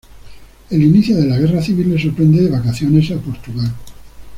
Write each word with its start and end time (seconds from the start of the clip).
El 0.71 0.81
inicio 0.81 1.15
de 1.15 1.27
la 1.27 1.37
guerra 1.37 1.61
civil 1.61 1.91
le 1.93 2.01
sorprende 2.01 2.41
de 2.41 2.49
vacaciones 2.49 3.11
a 3.11 3.17
Portugal. 3.17 3.71